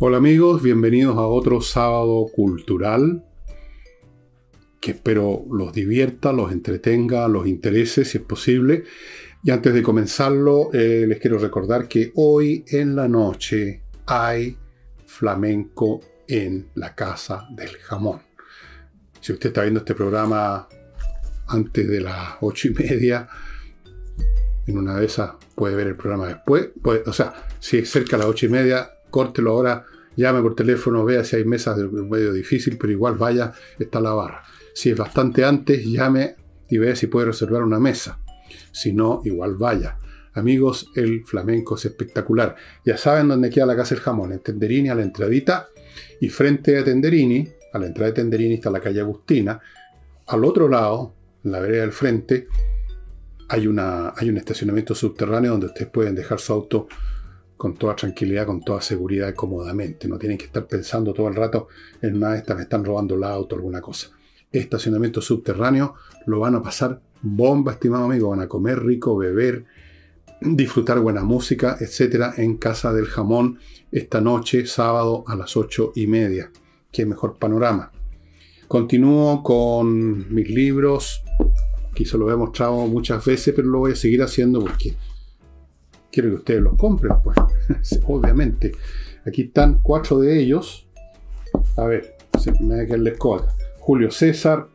[0.00, 3.24] Hola amigos, bienvenidos a otro sábado cultural
[4.80, 8.84] que espero los divierta, los entretenga, los interese si es posible.
[9.42, 14.56] Y antes de comenzarlo, eh, les quiero recordar que hoy en la noche hay
[15.04, 18.20] flamenco en la Casa del Jamón.
[19.20, 20.68] Si usted está viendo este programa
[21.48, 23.28] antes de las ocho y media,
[24.64, 26.68] en una de esas puede ver el programa después.
[27.04, 29.84] o sea, si es cerca de las ocho y media, córtelo ahora,
[30.16, 34.12] llame por teléfono, vea si hay mesas de medio difícil, pero igual vaya, está la
[34.12, 34.42] barra.
[34.74, 36.36] Si es bastante antes, llame
[36.68, 38.18] y vea si puede reservar una mesa.
[38.72, 39.98] Si no, igual vaya.
[40.34, 42.54] Amigos, el flamenco es espectacular.
[42.84, 45.68] Ya saben dónde queda la casa del jamón, en Tenderini a la entradita
[46.20, 49.60] y frente a Tenderini, a la entrada de Tenderini está la calle Agustina.
[50.26, 51.14] Al otro lado,
[51.44, 52.46] en la vereda del frente,
[53.48, 56.86] hay, una, hay un estacionamiento subterráneo donde ustedes pueden dejar su auto
[57.58, 60.08] con toda tranquilidad, con toda seguridad, cómodamente.
[60.08, 61.66] No tienen que estar pensando todo el rato
[62.00, 64.10] en una de estas me están robando el auto, alguna cosa.
[64.50, 68.30] Estacionamiento subterráneo, lo van a pasar bomba, estimado amigo.
[68.30, 69.66] Van a comer rico, beber,
[70.40, 73.58] disfrutar buena música, etcétera, en Casa del Jamón
[73.90, 76.52] esta noche, sábado a las ocho y media.
[76.92, 77.90] Qué mejor panorama.
[78.68, 81.22] Continúo con mis libros.
[82.04, 84.94] Se lo he mostrado muchas veces, pero lo voy a seguir haciendo porque
[86.18, 87.36] quiero que ustedes los compren, pues.
[88.06, 88.72] Obviamente.
[89.24, 90.88] Aquí están cuatro de ellos.
[91.76, 92.16] A ver,
[92.60, 93.16] me da que el
[93.78, 94.66] Julio César,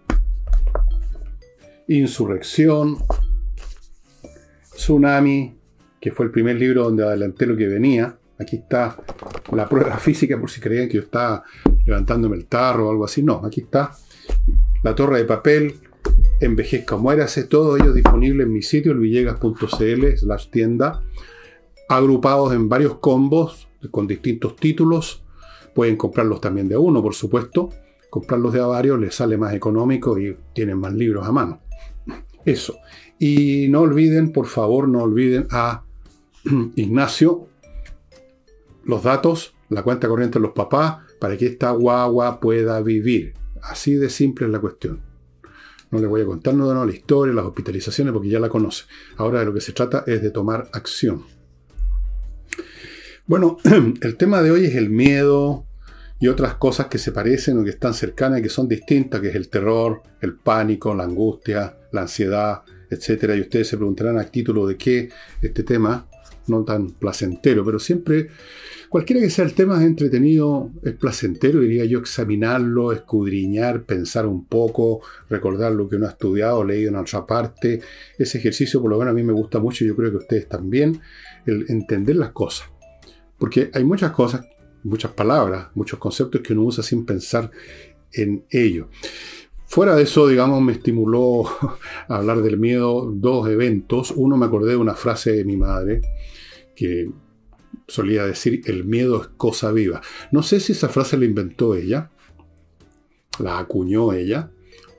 [1.89, 2.97] Insurrección,
[4.73, 5.53] Tsunami,
[5.99, 8.17] que fue el primer libro donde adelanté lo que venía.
[8.39, 8.97] Aquí está
[9.51, 11.43] la prueba física por si creían que yo estaba
[11.85, 13.21] levantándome el tarro o algo así.
[13.21, 13.91] No, aquí está
[14.81, 15.75] la torre de papel,
[16.39, 21.03] envejezca o hace todo ello disponible en mi sitio, elvillegas.cl, slash tienda,
[21.93, 25.23] agrupados en varios combos con distintos títulos.
[25.73, 27.69] Pueden comprarlos también de uno, por supuesto.
[28.09, 31.61] Comprarlos de a varios les sale más económico y tienen más libros a mano.
[32.45, 32.75] Eso.
[33.19, 35.83] Y no olviden, por favor, no olviden a
[36.75, 37.47] Ignacio
[38.85, 43.33] los datos, la cuenta corriente de los papás, para que esta guagua pueda vivir.
[43.61, 45.01] Así de simple es la cuestión.
[45.89, 48.85] No le voy a contar nada la historia, las hospitalizaciones, porque ya la conoce.
[49.15, 51.23] Ahora de lo que se trata es de tomar acción.
[53.25, 53.57] Bueno,
[54.01, 55.65] el tema de hoy es el miedo
[56.19, 59.29] y otras cosas que se parecen o que están cercanas y que son distintas, que
[59.29, 63.31] es el terror, el pánico, la angustia, la ansiedad, etc.
[63.37, 65.09] Y ustedes se preguntarán a título de qué
[65.41, 66.05] este tema,
[66.47, 68.27] no tan placentero, pero siempre,
[68.89, 74.47] cualquiera que sea el tema es entretenido, es placentero, diría yo, examinarlo, escudriñar, pensar un
[74.47, 77.79] poco, recordar lo que uno ha estudiado, leído en otra parte.
[78.17, 80.49] Ese ejercicio, por lo menos a mí me gusta mucho, y yo creo que ustedes
[80.49, 80.99] también,
[81.45, 82.72] el entender las cosas.
[83.43, 84.47] Porque hay muchas cosas,
[84.83, 87.51] muchas palabras, muchos conceptos que uno usa sin pensar
[88.13, 88.87] en ello.
[89.65, 91.77] Fuera de eso, digamos, me estimuló a
[92.15, 94.13] hablar del miedo dos eventos.
[94.15, 95.99] Uno me acordé de una frase de mi madre
[96.73, 97.11] que
[97.85, 99.99] solía decir, el miedo es cosa viva.
[100.31, 102.11] No sé si esa frase la inventó ella,
[103.39, 104.51] la acuñó ella,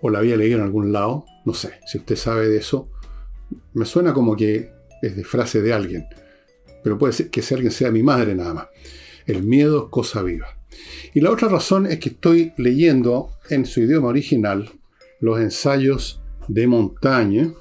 [0.03, 1.25] o la había leído en algún lado.
[1.47, 2.91] No sé, si usted sabe de eso,
[3.73, 6.05] me suena como que es de frase de alguien,
[6.85, 8.69] pero puede ser que sea alguien sea mi madre nada más.
[9.27, 10.47] El miedo es cosa viva.
[11.15, 14.71] Y la otra razón es que estoy leyendo en su idioma original
[15.21, 17.53] los ensayos de Montaigne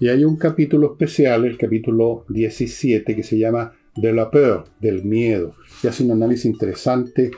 [0.00, 5.04] y hay un capítulo especial, el capítulo 17, que se llama De la peur, del
[5.04, 7.30] miedo, y hace un análisis interesante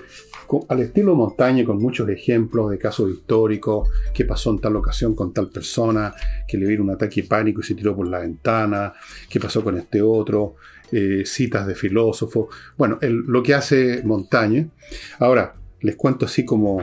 [0.68, 5.32] al estilo Montaigne, con muchos ejemplos de casos históricos, qué pasó en tal ocasión con
[5.32, 6.14] tal persona,
[6.46, 8.92] que le vino un ataque pánico y se tiró por la ventana,
[9.28, 10.54] qué pasó con este otro,
[10.92, 12.54] eh, citas de filósofos.
[12.76, 14.70] Bueno, lo que hace Montaigne.
[15.18, 16.82] Ahora, les cuento así como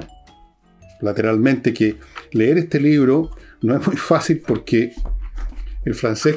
[1.01, 1.97] lateralmente que
[2.31, 3.31] leer este libro
[3.61, 4.93] no es muy fácil porque
[5.85, 6.35] el francés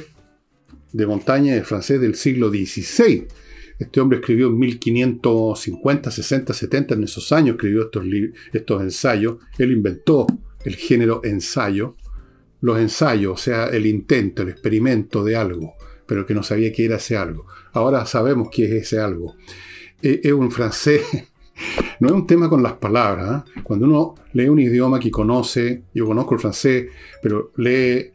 [0.92, 3.26] de Montaigne es francés del siglo XVI.
[3.78, 8.04] Este hombre escribió en 1550, 60, 70, en esos años escribió estos,
[8.52, 9.36] estos ensayos.
[9.58, 10.26] Él inventó
[10.64, 11.96] el género ensayo.
[12.62, 15.74] Los ensayos, o sea, el intento, el experimento de algo
[16.06, 17.46] pero que no sabía qué era ese algo.
[17.72, 19.36] Ahora sabemos qué es ese algo.
[20.02, 21.02] Eh, es un francés,
[22.00, 23.44] no es un tema con las palabras.
[23.46, 23.60] ¿eh?
[23.62, 26.86] Cuando uno lee un idioma que conoce, yo conozco el francés,
[27.22, 28.12] pero lee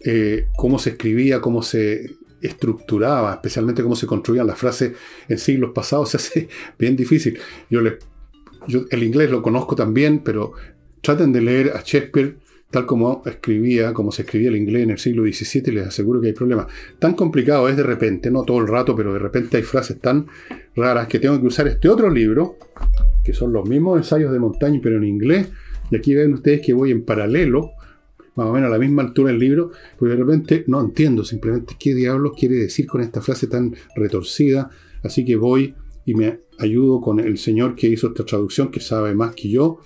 [0.00, 4.92] eh, cómo se escribía, cómo se estructuraba, especialmente cómo se construían las frases
[5.28, 6.48] en siglos pasados, se hace
[6.78, 7.38] bien difícil.
[7.70, 7.80] Yo,
[8.66, 10.52] yo el inglés lo conozco también, pero
[11.00, 12.36] traten de leer a Shakespeare
[12.70, 16.28] tal como escribía, como se escribía el inglés en el siglo XVII, les aseguro que
[16.28, 16.66] hay problemas.
[16.98, 20.26] Tan complicado es de repente, no todo el rato, pero de repente hay frases tan
[20.76, 22.56] raras que tengo que usar este otro libro,
[23.24, 25.48] que son los mismos ensayos de montaña, pero en inglés.
[25.90, 27.70] Y aquí ven ustedes que voy en paralelo,
[28.34, 31.74] más o menos a la misma altura del libro, porque de repente no entiendo simplemente
[31.78, 34.70] qué diablos quiere decir con esta frase tan retorcida.
[35.02, 35.74] Así que voy
[36.04, 39.80] y me ayudo con el señor que hizo esta traducción, que sabe más que yo,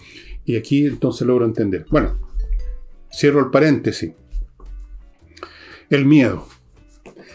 [0.44, 1.86] y aquí entonces logro entender.
[1.90, 2.31] Bueno,
[3.12, 4.12] cierro el paréntesis.
[5.90, 6.48] El miedo.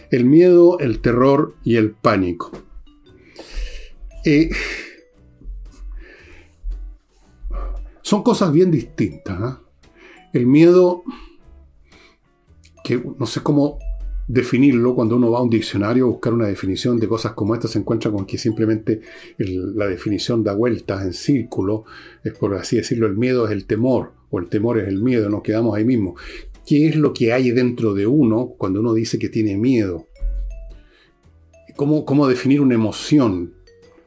[0.09, 2.51] El miedo, el terror y el pánico.
[4.25, 4.50] Eh,
[8.01, 9.38] son cosas bien distintas.
[9.39, 9.62] ¿ah?
[10.33, 11.03] El miedo,
[12.83, 13.80] que no sé cómo
[14.27, 17.68] definirlo, cuando uno va a un diccionario a buscar una definición de cosas como esta,
[17.68, 19.01] se encuentra con que simplemente
[19.38, 21.85] la definición da vueltas en círculo,
[22.24, 25.29] es por así decirlo, el miedo es el temor, o el temor es el miedo,
[25.29, 26.15] nos quedamos ahí mismo.
[26.65, 30.07] ¿Qué es lo que hay dentro de uno cuando uno dice que tiene miedo?
[31.77, 33.53] ¿Cómo, cómo definir una emoción?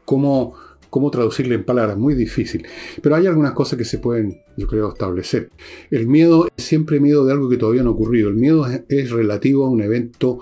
[0.05, 0.55] ¿Cómo,
[0.91, 2.67] cómo traducirla en palabras, muy difícil.
[3.01, 5.51] Pero hay algunas cosas que se pueden, yo creo, establecer.
[5.91, 8.29] El miedo es siempre miedo de algo que todavía no ha ocurrido.
[8.29, 10.41] El miedo es, relativo a un evento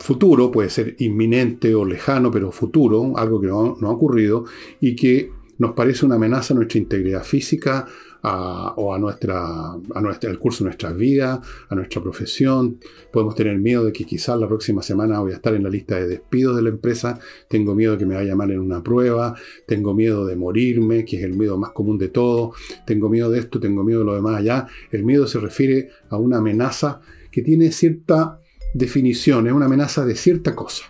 [0.00, 4.44] futuro, puede ser inminente o lejano, pero futuro, algo que no, no ha ocurrido
[4.80, 7.86] y que nos parece una amenaza a nuestra integridad física,
[8.24, 12.78] o a nuestra, a nuestra, curso de nuestra vida, a nuestra profesión.
[13.12, 15.96] Podemos tener miedo de que quizás la próxima semana voy a estar en la lista
[15.96, 17.18] de despidos de la empresa.
[17.48, 19.34] Tengo miedo de que me vaya mal en una prueba.
[19.66, 22.52] Tengo miedo de morirme, que es el miedo más común de todo.
[22.86, 24.66] Tengo miedo de esto, tengo miedo de lo demás allá.
[24.90, 27.00] El miedo se refiere a una amenaza
[27.30, 28.40] que tiene cierta
[28.74, 30.84] definición, es una amenaza de cierta cosa.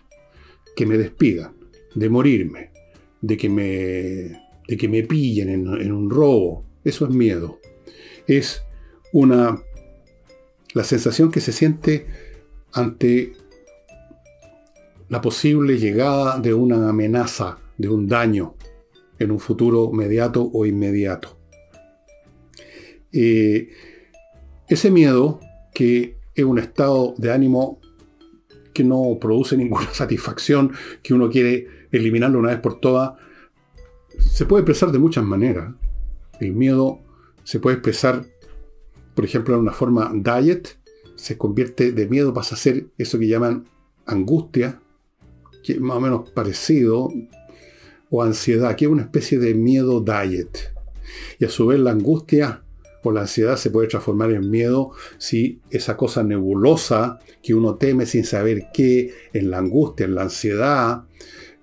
[0.77, 1.53] Que me despidan,
[1.95, 2.71] de morirme,
[3.21, 3.65] de que me,
[4.69, 7.61] de que me pillen en, en un robo, eso es miedo.
[8.27, 8.65] Es
[9.13, 9.63] una
[10.75, 12.07] la sensación que se siente
[12.73, 13.33] ante
[15.09, 18.57] la posible llegada de una amenaza, de un daño
[19.19, 21.39] en un futuro inmediato o inmediato.
[23.13, 23.71] Eh,
[24.69, 25.39] ese miedo,
[25.73, 27.81] que es un estado de ánimo
[28.73, 30.73] que no produce ninguna satisfacción,
[31.03, 33.13] que uno quiere eliminarlo una vez por todas,
[34.19, 35.73] se puede expresar de muchas maneras.
[36.41, 37.01] El miedo
[37.45, 38.25] se puede expresar,
[39.15, 40.79] por ejemplo, en una forma diet,
[41.17, 43.69] se convierte de miedo, pasa a ser eso que llaman
[44.07, 44.81] angustia,
[45.63, 47.11] que es más o menos parecido,
[48.11, 50.73] o ansiedad, que es una especie de miedo diet.
[51.39, 52.63] Y a su vez la angustia
[53.03, 58.07] o la ansiedad se puede transformar en miedo si esa cosa nebulosa que uno teme
[58.07, 61.05] sin saber qué, en la angustia, en la ansiedad,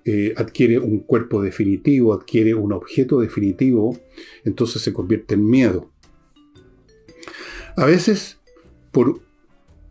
[0.04, 3.98] eh, adquiere un cuerpo definitivo, adquiere un objeto definitivo,
[4.44, 5.92] entonces se convierte en miedo.
[7.76, 8.38] A veces,
[8.90, 9.20] por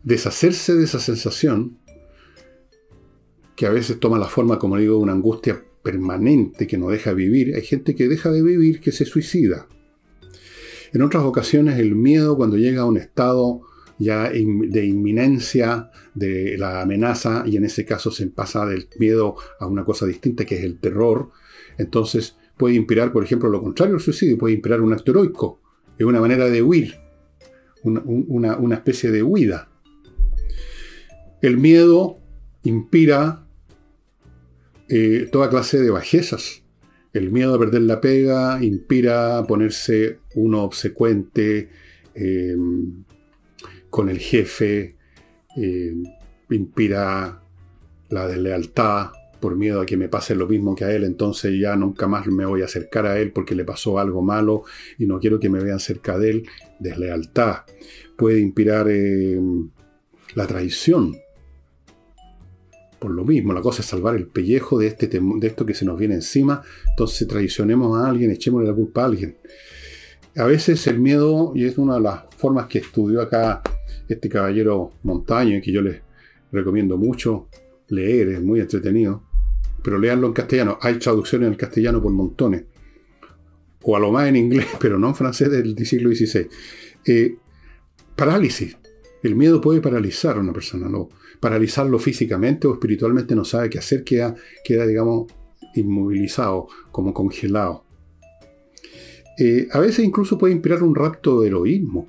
[0.02, 1.78] deshacerse de esa sensación,
[3.56, 7.12] que a veces toma la forma, como digo, de una angustia permanente que no deja
[7.12, 9.66] vivir, hay gente que deja de vivir, que se suicida.
[10.92, 13.62] En otras ocasiones el miedo cuando llega a un estado
[14.02, 19.66] ya de inminencia de la amenaza y en ese caso se pasa del miedo a
[19.66, 21.30] una cosa distinta que es el terror.
[21.78, 25.60] Entonces puede inspirar, por ejemplo, lo contrario al suicidio, puede inspirar un acto heroico,
[25.98, 26.94] es una manera de huir,
[27.82, 29.68] una, especie de huida.
[31.40, 32.18] El miedo
[32.62, 33.46] inspira
[34.88, 36.62] eh, toda clase de bajezas.
[37.12, 41.68] El miedo a perder la pega inspira ponerse uno obsecuente,
[42.14, 42.56] eh,
[43.92, 44.96] con el jefe,
[45.54, 45.94] eh,
[46.48, 47.42] inspira
[48.08, 51.76] la deslealtad por miedo a que me pase lo mismo que a él, entonces ya
[51.76, 54.62] nunca más me voy a acercar a él porque le pasó algo malo
[54.96, 56.46] y no quiero que me vean cerca de él.
[56.78, 57.64] Deslealtad.
[58.16, 59.38] Puede inspirar eh,
[60.36, 61.14] la traición.
[62.98, 65.84] Por lo mismo, la cosa es salvar el pellejo de, este de esto que se
[65.84, 66.62] nos viene encima.
[66.88, 69.36] Entonces traicionemos a alguien, echémosle la culpa a alguien.
[70.34, 73.60] A veces el miedo, y es una de las formas que estudió acá
[74.14, 76.00] este caballero Montaño, que yo les
[76.50, 77.48] recomiendo mucho
[77.88, 79.22] leer, es muy entretenido,
[79.82, 80.78] pero leanlo en castellano.
[80.80, 82.64] Hay traducciones el castellano por montones.
[83.82, 86.48] O a lo más en inglés, pero no en francés del siglo XVI.
[87.06, 87.36] Eh,
[88.14, 88.76] parálisis.
[89.22, 90.90] El miedo puede paralizar a una persona.
[91.40, 95.32] Paralizarlo físicamente o espiritualmente no sabe qué hacer, queda, queda digamos,
[95.74, 97.84] inmovilizado, como congelado.
[99.38, 102.06] Eh, a veces incluso puede inspirar un rapto de heroísmo,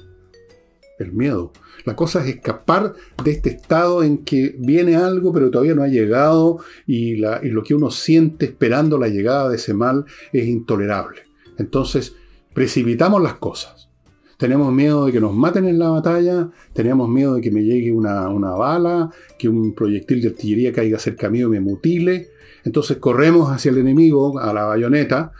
[1.03, 1.51] el miedo.
[1.85, 2.93] La cosa es escapar
[3.23, 7.75] de este estado en que viene algo pero todavía no ha llegado y, lo que
[7.75, 11.21] uno siente esperando la llegada de ese mal es intolerable.
[11.57, 12.15] Entonces,
[12.53, 13.89] precipitamos las cosas.
[14.37, 17.91] Tenemos miedo de que nos maten en la batalla, tenemos miedo de que me llegue
[17.91, 22.29] una, una bala, que un proyectil de artillería caiga cerca mío y me mutile.
[22.65, 25.31] Entonces corremos hacia el enemigo, a la bayoneta,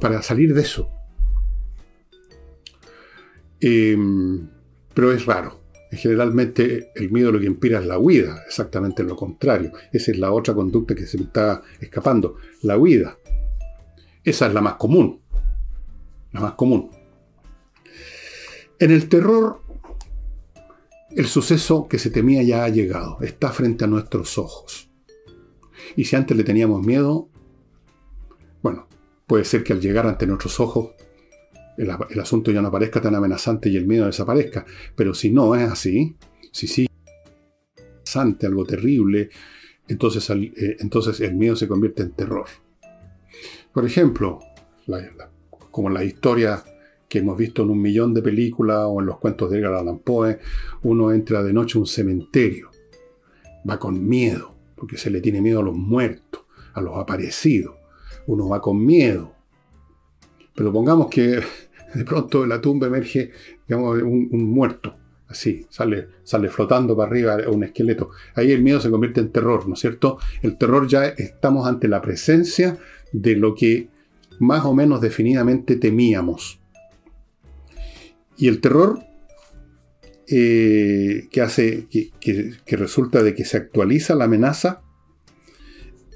[0.00, 0.90] para salir de eso.
[3.60, 4.48] Em,
[4.98, 5.60] pero es raro.
[5.92, 9.70] Generalmente el miedo lo que inspira es la huida, exactamente lo contrario.
[9.92, 13.16] Esa es la otra conducta que se me está escapando, la huida.
[14.24, 15.20] Esa es la más común.
[16.32, 16.90] La más común.
[18.80, 19.62] En el terror,
[21.12, 24.90] el suceso que se temía ya ha llegado, está frente a nuestros ojos.
[25.94, 27.28] Y si antes le teníamos miedo,
[28.62, 28.88] bueno,
[29.28, 30.90] puede ser que al llegar ante nuestros ojos
[31.78, 34.66] el, asunto ya no parezca tan amenazante y el miedo desaparezca.
[34.94, 36.16] Pero si no es así,
[36.52, 36.88] si sí
[37.76, 39.30] amenazante, algo terrible,
[39.86, 42.46] entonces, eh, entonces el miedo se convierte en terror.
[43.72, 44.40] Por ejemplo,
[45.70, 46.62] como la historia
[47.08, 50.00] que hemos visto en un millón de películas o en los cuentos de Edgar Allan
[50.00, 50.38] Poe,
[50.82, 52.70] uno entra de noche a un cementerio,
[53.68, 56.42] va con miedo, porque se le tiene miedo a los muertos,
[56.74, 57.76] a los aparecidos,
[58.26, 59.32] uno va con miedo.
[60.54, 61.40] Pero pongamos que
[61.94, 63.30] de pronto de la tumba emerge
[63.66, 64.96] digamos, un, muerto,
[65.28, 68.10] así, sale, sale flotando para arriba un esqueleto.
[68.34, 70.18] Ahí el miedo se convierte en terror, ¿no es cierto?
[70.42, 72.78] El terror ya estamos ante la presencia
[73.12, 73.88] de lo que
[74.38, 76.60] más o menos definidamente temíamos.
[78.36, 79.00] Y el terror
[80.28, 84.82] eh, que hace, que resulta de que se actualiza la amenaza,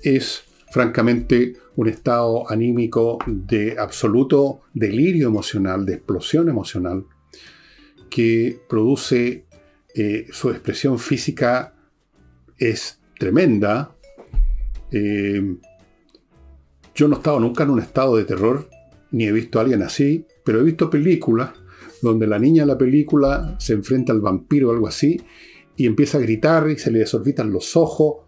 [0.02, 7.04] es francamente un estado anímico de absoluto delirio emocional, de explosión emocional,
[8.08, 9.44] que produce
[9.94, 11.74] eh, su expresión física
[12.56, 13.94] es tremenda.
[14.90, 15.56] Eh,
[16.94, 18.70] yo no he estado nunca en un estado de terror,
[19.10, 21.50] ni he visto a alguien así, pero he visto películas
[22.00, 25.20] donde la niña en la película se enfrenta al vampiro o algo así,
[25.76, 28.21] y empieza a gritar y se le desorbitan los ojos.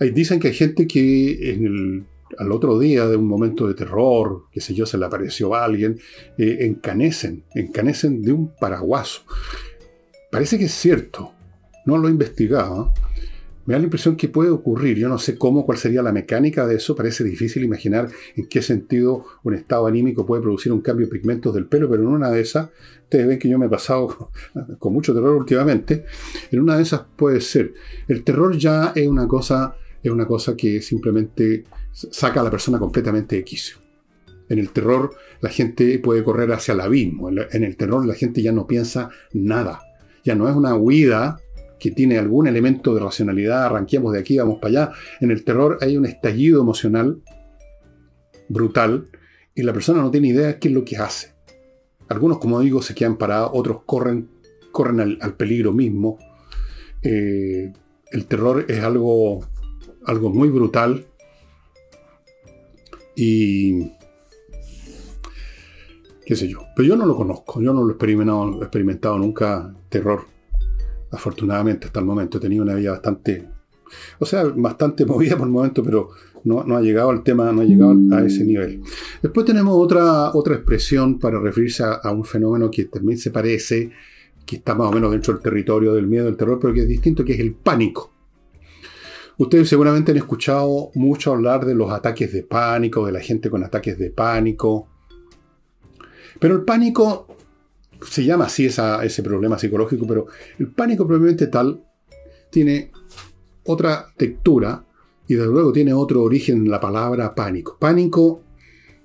[0.00, 2.04] Dicen que hay gente que
[2.38, 5.64] al otro día de un momento de terror, qué sé yo, se le apareció a
[5.64, 5.98] alguien,
[6.36, 9.22] eh, encanecen, encanecen de un paraguaso.
[10.30, 11.32] Parece que es cierto,
[11.86, 12.92] no lo he investigado.
[12.94, 13.00] ¿eh?
[13.68, 14.96] Me da la impresión que puede ocurrir.
[14.96, 16.96] Yo no sé cómo, cuál sería la mecánica de eso.
[16.96, 21.54] Parece difícil imaginar en qué sentido un estado anímico puede producir un cambio de pigmentos
[21.54, 22.70] del pelo, pero en una de esas,
[23.02, 24.30] ustedes ven que yo me he pasado
[24.78, 26.06] con mucho terror últimamente,
[26.50, 27.74] en una de esas puede ser.
[28.06, 32.78] El terror ya es una cosa, es una cosa que simplemente saca a la persona
[32.78, 33.78] completamente de quicio.
[34.48, 37.30] En el terror la gente puede correr hacia el abismo.
[37.30, 39.80] En el terror la gente ya no piensa nada.
[40.24, 41.38] Ya no es una huida
[41.78, 44.92] que tiene algún elemento de racionalidad, arranquemos de aquí, vamos para allá.
[45.20, 47.22] En el terror hay un estallido emocional
[48.48, 49.08] brutal
[49.54, 51.34] y la persona no tiene idea de qué es lo que hace.
[52.08, 54.28] Algunos, como digo, se quedan parados, otros corren,
[54.72, 56.18] corren al, peligro mismo.
[57.02, 57.72] Eh,
[58.10, 59.40] el terror es algo,
[60.08, 61.06] algo muy brutal
[63.14, 63.92] y.
[66.24, 66.60] qué sé yo.
[66.74, 70.24] Pero yo no lo conozco, yo no lo he experimentado, nunca terror.
[71.10, 73.48] Afortunadamente, hasta el momento he tenido una vida bastante.
[74.18, 76.10] O sea, bastante movida por el momento, pero
[76.44, 78.80] no, ha llegado al tema, no ha llegado a ese nivel.
[79.22, 83.90] Después tenemos otra, otra expresión para referirse a, a un fenómeno que también se parece,
[84.46, 86.88] que está más o menos dentro del territorio del miedo, del terror, pero que es
[86.88, 88.17] distinto, que es el pánico.
[89.38, 93.62] Ustedes seguramente han escuchado mucho hablar de los ataques de pánico, de la gente con
[93.62, 94.88] ataques de pánico.
[96.40, 97.28] Pero el pánico
[98.02, 100.26] se llama así ese problema psicológico, pero
[100.58, 101.84] el pánico probablemente tal
[102.50, 102.90] tiene
[103.64, 104.84] otra textura
[105.28, 107.76] y desde luego tiene otro origen en la palabra pánico.
[107.78, 108.42] Pánico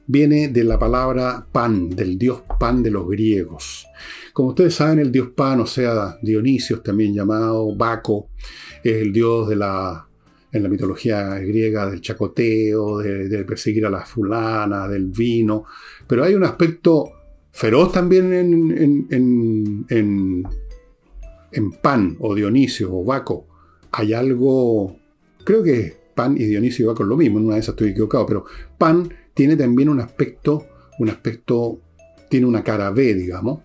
[0.07, 3.85] viene de la palabra pan, del dios pan de los griegos.
[4.33, 8.29] Como ustedes saben, el dios pan, o sea, Dionisio, también llamado Baco,
[8.83, 10.07] es el dios de la
[10.53, 15.65] en la mitología griega del chacoteo, de, perseguir a las fulanas, del vino,
[16.07, 17.11] pero hay un aspecto
[17.51, 18.31] feroz también
[19.09, 20.43] en,
[21.81, 23.47] Pan o Dionisio o Baco.
[23.91, 24.95] Hay algo,
[25.43, 27.89] creo que Pan y Dionisio y Baco es lo mismo, en una de esas estoy
[27.89, 28.45] equivocado, pero
[28.77, 30.67] Pan tiene también un aspecto,
[30.99, 31.79] un aspecto,
[32.29, 33.61] tiene una cara B, digamos.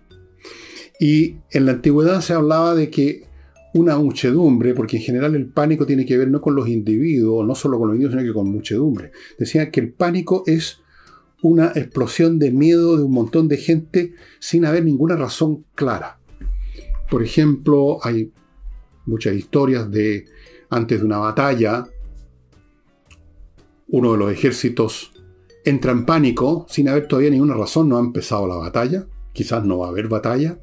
[0.99, 3.28] Y en la antigüedad se hablaba de que
[3.73, 7.55] una muchedumbre, porque en general el pánico tiene que ver no con los individuos, no
[7.55, 9.11] solo con los individuos, sino que con muchedumbre.
[9.37, 10.81] Decía que el pánico es
[11.41, 16.19] una explosión de miedo de un montón de gente sin haber ninguna razón clara.
[17.09, 18.31] Por ejemplo, hay
[19.05, 20.25] muchas historias de
[20.69, 21.87] antes de una batalla,
[23.87, 25.11] uno de los ejércitos
[25.65, 29.79] entra en pánico sin haber todavía ninguna razón, no ha empezado la batalla, quizás no
[29.79, 30.59] va a haber batalla,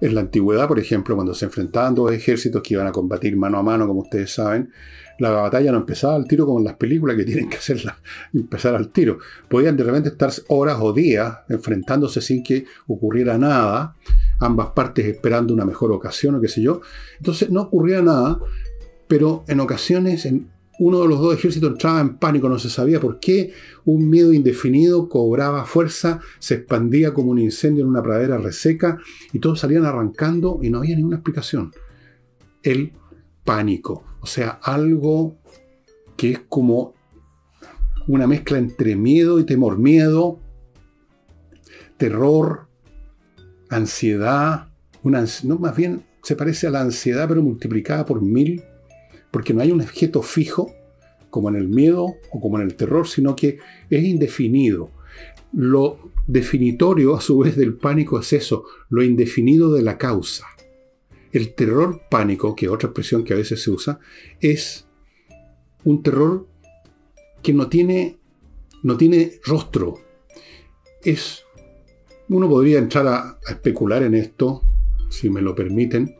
[0.00, 3.58] En la antigüedad, por ejemplo, cuando se enfrentaban dos ejércitos que iban a combatir mano
[3.58, 4.70] a mano, como ustedes saben,
[5.18, 7.98] la batalla no empezaba al tiro como en las películas que tienen que hacerla,
[8.32, 9.18] empezar al tiro.
[9.48, 13.96] Podían de repente estar horas o días enfrentándose sin que ocurriera nada,
[14.38, 16.80] ambas partes esperando una mejor ocasión o qué sé yo.
[17.18, 18.40] Entonces no ocurría nada,
[19.06, 23.00] pero en ocasiones en uno de los dos ejércitos entraba en pánico, no se sabía
[23.00, 23.52] por qué,
[23.84, 28.98] un miedo indefinido cobraba fuerza, se expandía como un incendio en una pradera reseca
[29.30, 31.70] y todos salían arrancando y no había ninguna explicación.
[32.62, 32.94] El
[33.44, 35.36] pánico, o sea, algo
[36.16, 36.94] que es como
[38.08, 40.40] una mezcla entre miedo y temor, miedo,
[41.98, 42.68] terror,
[43.68, 44.68] ansiedad,
[45.02, 48.62] una, no, más bien se parece a la ansiedad pero multiplicada por mil
[49.30, 50.74] porque no hay un objeto fijo,
[51.30, 53.58] como en el miedo o como en el terror, sino que
[53.88, 54.90] es indefinido.
[55.52, 60.46] Lo definitorio, a su vez, del pánico es eso, lo indefinido de la causa.
[61.32, 64.00] El terror pánico, que es otra expresión que a veces se usa,
[64.40, 64.86] es
[65.84, 66.46] un terror
[67.42, 68.18] que no tiene,
[68.82, 70.00] no tiene rostro.
[71.04, 71.44] Es,
[72.28, 74.62] uno podría entrar a, a especular en esto,
[75.08, 76.16] si me lo permiten,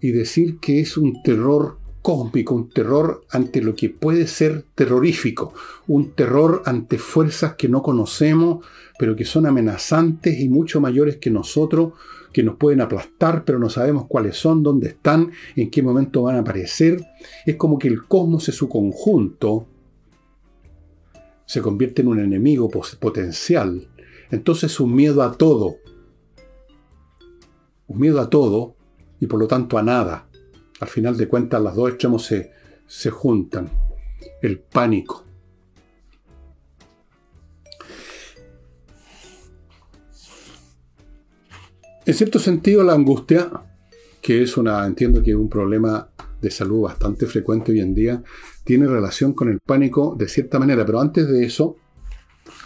[0.00, 5.52] y decir que es un terror cósmico, un terror ante lo que puede ser terrorífico,
[5.86, 8.64] un terror ante fuerzas que no conocemos,
[8.98, 11.92] pero que son amenazantes y mucho mayores que nosotros,
[12.32, 16.36] que nos pueden aplastar, pero no sabemos cuáles son, dónde están, en qué momento van
[16.36, 17.04] a aparecer.
[17.44, 19.66] Es como que el cosmos en su conjunto
[21.46, 23.88] se convierte en un enemigo potencial.
[24.30, 25.76] Entonces un miedo a todo.
[27.88, 28.76] Un miedo a todo
[29.18, 30.29] y por lo tanto a nada.
[30.80, 32.50] Al final de cuentas, las dos extremos se,
[32.86, 33.68] se juntan.
[34.42, 35.24] El pánico.
[42.06, 43.50] En cierto sentido, la angustia,
[44.20, 46.10] que es una, entiendo que es un problema
[46.40, 48.22] de salud bastante frecuente hoy en día,
[48.64, 50.84] tiene relación con el pánico de cierta manera.
[50.86, 51.76] Pero antes de eso,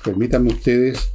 [0.05, 1.13] permítanme ustedes,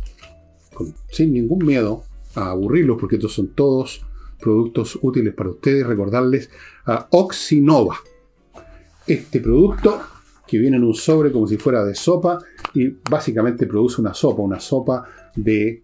[1.10, 2.04] sin ningún miedo,
[2.36, 4.06] a aburrirlos, porque estos son todos
[4.42, 6.50] productos útiles para ustedes, recordarles
[6.86, 7.98] a Oxinova.
[9.06, 10.02] Este producto
[10.48, 12.40] que viene en un sobre como si fuera de sopa
[12.74, 15.84] y básicamente produce una sopa, una sopa de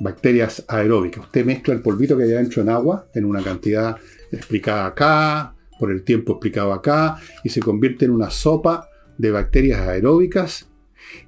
[0.00, 1.24] bacterias aeróbicas.
[1.24, 3.96] Usted mezcla el polvito que hay adentro en agua en una cantidad
[4.30, 9.80] explicada acá, por el tiempo explicado acá, y se convierte en una sopa de bacterias
[9.80, 10.68] aeróbicas.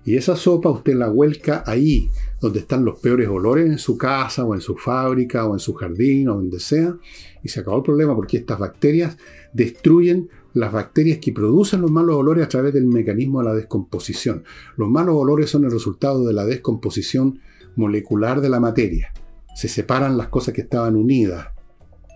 [0.05, 4.45] Y esa sopa usted la vuelca ahí, donde están los peores olores en su casa
[4.45, 6.97] o en su fábrica o en su jardín o donde sea,
[7.43, 9.17] y se acabó el problema porque estas bacterias
[9.53, 14.45] destruyen las bacterias que producen los malos olores a través del mecanismo de la descomposición.
[14.77, 17.41] Los malos olores son el resultado de la descomposición
[17.77, 19.13] molecular de la materia.
[19.55, 21.49] Se separan las cosas que estaban unidas.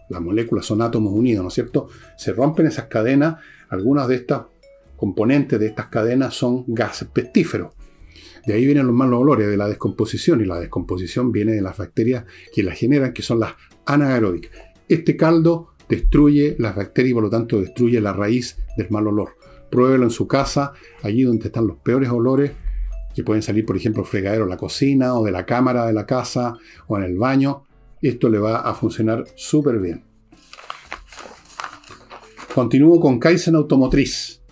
[0.08, 1.88] Las moléculas son átomos unidos, ¿no es cierto?
[2.16, 3.36] Se rompen esas cadenas.
[3.68, 4.42] Algunas de estas
[4.96, 7.74] componentes de estas cadenas son gases pestíferos.
[8.46, 11.76] De ahí vienen los malos olores de la descomposición y la descomposición viene de las
[11.76, 12.24] bacterias
[12.54, 13.54] que la generan, que son las
[13.86, 14.52] anaeróbicas.
[14.88, 19.36] Este caldo destruye las bacterias y por lo tanto destruye la raíz del mal olor.
[19.70, 20.72] Pruébelo en su casa,
[21.02, 22.52] allí donde están los peores olores,
[23.14, 26.06] que pueden salir, por ejemplo, fregadero en la cocina o de la cámara de la
[26.06, 27.66] casa o en el baño.
[28.00, 30.04] Esto le va a funcionar súper bien.
[32.54, 34.42] Continúo con Kaizen Automotriz,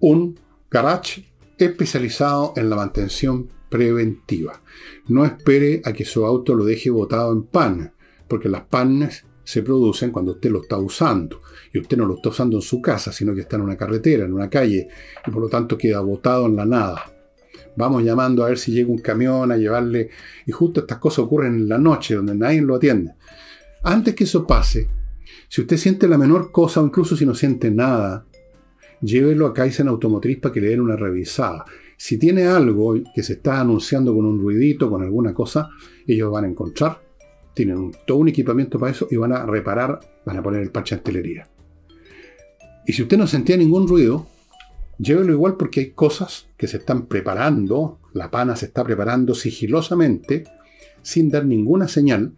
[0.00, 0.38] un
[0.70, 1.31] garage
[1.66, 4.60] especializado en la mantención preventiva.
[5.08, 7.92] No espere a que su auto lo deje botado en pan,
[8.28, 11.40] porque las panes se producen cuando usted lo está usando.
[11.72, 14.24] Y usted no lo está usando en su casa, sino que está en una carretera,
[14.24, 14.88] en una calle,
[15.26, 17.12] y por lo tanto queda botado en la nada.
[17.74, 20.10] Vamos llamando a ver si llega un camión a llevarle.
[20.46, 23.14] Y justo estas cosas ocurren en la noche, donde nadie lo atiende.
[23.82, 24.88] Antes que eso pase,
[25.48, 28.26] si usted siente la menor cosa, o incluso si no siente nada,
[29.02, 31.64] llévelo a Kaizen Automotriz para que le den una revisada.
[31.96, 35.68] Si tiene algo que se está anunciando con un ruidito, con alguna cosa,
[36.06, 37.00] ellos van a encontrar,
[37.54, 40.94] tienen todo un equipamiento para eso y van a reparar, van a poner el parche
[40.94, 41.48] de antelería.
[42.86, 44.26] Y si usted no sentía ningún ruido,
[44.98, 50.44] llévelo igual porque hay cosas que se están preparando, la pana se está preparando sigilosamente,
[51.02, 52.34] sin dar ninguna señal,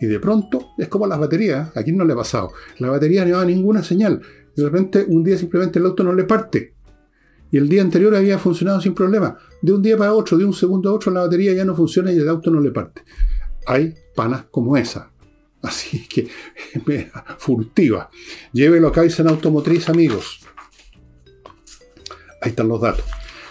[0.00, 3.24] y de pronto es como las baterías, a quién no le ha pasado, la batería
[3.24, 4.22] no da ninguna señal,
[4.56, 6.74] de repente, un día simplemente el auto no le parte.
[7.50, 9.36] Y el día anterior había funcionado sin problema.
[9.62, 12.12] De un día para otro, de un segundo a otro, la batería ya no funciona
[12.12, 13.02] y el auto no le parte.
[13.66, 15.10] Hay panas como esa.
[15.62, 16.28] Así que,
[17.38, 18.10] furtiva.
[18.52, 20.40] Llévelo a Kaizen Automotriz, amigos.
[22.42, 23.04] Ahí están los datos.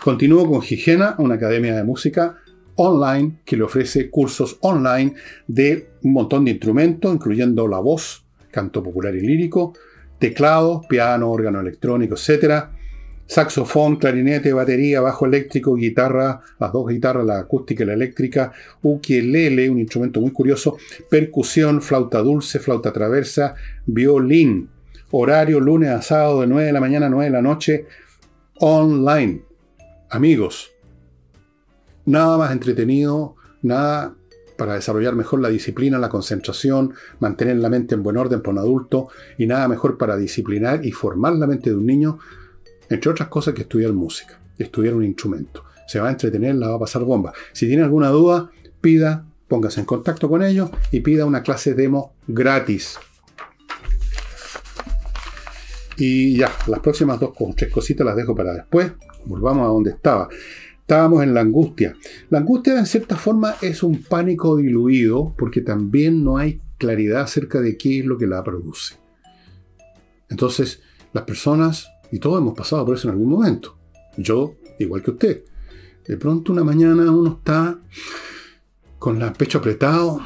[0.04, 2.38] Continúo con Higiena, una academia de música
[2.76, 5.14] online que le ofrece cursos online
[5.48, 9.74] de un montón de instrumentos, incluyendo la voz, canto popular y lírico,
[10.24, 12.68] teclado, piano, órgano electrónico, etc.
[13.26, 19.70] Saxofón, clarinete, batería, bajo eléctrico, guitarra, las dos guitarras, la acústica y la eléctrica, ukelele,
[19.70, 20.78] un instrumento muy curioso,
[21.10, 23.56] percusión, flauta dulce, flauta traversa,
[23.86, 24.70] violín.
[25.12, 27.86] Horario lunes a sábado de 9 de la mañana a 9 de la noche,
[28.60, 29.42] online.
[30.10, 30.72] Amigos,
[32.06, 34.16] nada más entretenido, nada
[34.58, 38.60] para desarrollar mejor la disciplina, la concentración, mantener la mente en buen orden para un
[38.60, 42.20] adulto y nada mejor para disciplinar y formar la mente de un niño,
[42.90, 45.64] entre otras cosas que estudiar música, estudiar un instrumento.
[45.88, 47.34] Se va a entretener, la va a pasar bomba.
[47.52, 52.14] Si tiene alguna duda, pida, póngase en contacto con ellos y pida una clase demo
[52.28, 52.98] gratis.
[55.98, 58.92] Y ya, las próximas dos o tres cositas las dejo para después.
[59.26, 60.28] Volvamos a donde estaba.
[60.84, 61.96] Estábamos en la angustia.
[62.30, 67.62] La angustia en cierta forma es un pánico diluido porque también no hay claridad acerca
[67.62, 68.96] de qué es lo que la produce.
[70.30, 70.82] Entonces,
[71.14, 73.78] las personas, y todos hemos pasado por eso en algún momento,
[74.18, 75.46] yo igual que usted,
[76.06, 77.80] de pronto una mañana uno está
[79.00, 80.20] con el pecho apretado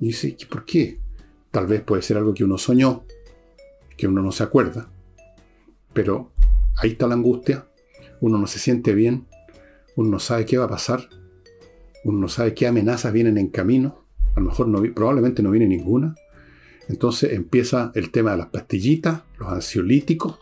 [0.00, 0.98] y dice, ¿por qué?
[1.52, 3.04] Tal vez puede ser algo que uno soñó,
[3.96, 4.88] que uno no se acuerda,
[5.92, 6.32] pero
[6.76, 7.68] ahí está la angustia,
[8.20, 9.28] uno no se siente bien,
[9.96, 11.08] uno no sabe qué va a pasar,
[12.04, 14.04] uno no sabe qué amenazas vienen en camino,
[14.34, 16.14] a lo mejor no, probablemente no viene ninguna.
[16.88, 20.38] Entonces empieza el tema de las pastillitas, los ansiolíticos.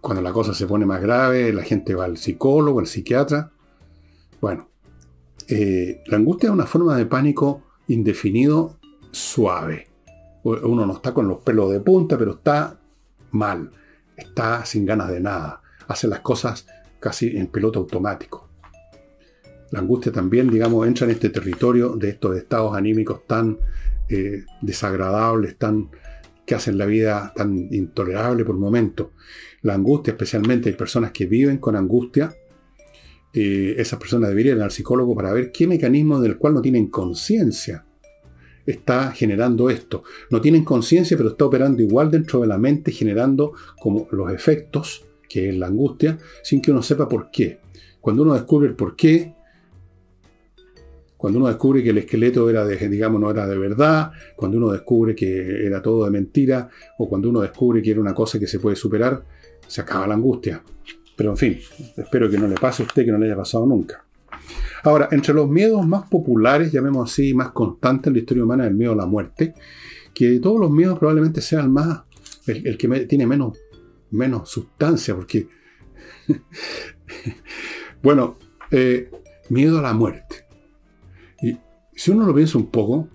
[0.00, 3.52] Cuando la cosa se pone más grave, la gente va al psicólogo, al psiquiatra.
[4.40, 4.68] Bueno,
[5.46, 8.78] eh, la angustia es una forma de pánico indefinido
[9.10, 9.88] suave.
[10.42, 12.80] Uno no está con los pelos de punta, pero está
[13.30, 13.70] mal,
[14.16, 16.66] está sin ganas de nada, hace las cosas
[17.00, 18.48] casi en piloto automático.
[19.70, 23.58] La angustia también, digamos, entra en este territorio de estos estados anímicos tan
[24.08, 25.90] eh, desagradables, tan,
[26.44, 29.08] que hacen la vida tan intolerable por momentos.
[29.62, 32.34] La angustia, especialmente hay personas que viven con angustia,
[33.32, 36.88] eh, esas personas deberían ir al psicólogo para ver qué mecanismo del cual no tienen
[36.88, 37.84] conciencia
[38.66, 40.02] está generando esto.
[40.30, 45.06] No tienen conciencia, pero está operando igual dentro de la mente, generando como los efectos
[45.30, 47.60] que es la angustia, sin que uno sepa por qué.
[48.00, 49.32] Cuando uno descubre el por qué,
[51.16, 54.72] cuando uno descubre que el esqueleto era de, digamos, no era de verdad, cuando uno
[54.72, 58.48] descubre que era todo de mentira, o cuando uno descubre que era una cosa que
[58.48, 59.22] se puede superar,
[59.66, 60.64] se acaba la angustia.
[61.14, 61.58] Pero en fin,
[61.96, 64.04] espero que no le pase a usted, que no le haya pasado nunca.
[64.82, 68.74] Ahora, entre los miedos más populares, llamemos así, más constantes en la historia humana, el
[68.74, 69.54] miedo a la muerte,
[70.12, 72.00] que de todos los miedos probablemente sea el más,
[72.46, 73.58] el que tiene menos
[74.10, 75.48] menos sustancia, porque,
[78.02, 78.36] bueno,
[78.70, 79.10] eh,
[79.48, 80.46] miedo a la muerte.
[81.42, 81.56] Y
[81.94, 83.08] si uno lo piensa un poco,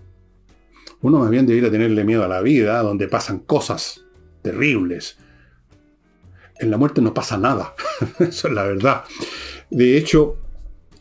[1.02, 4.04] uno más bien debería tenerle miedo a la vida, donde pasan cosas
[4.42, 5.18] terribles.
[6.58, 7.74] En la muerte no pasa nada,
[8.18, 9.04] eso es la verdad.
[9.70, 10.38] De hecho,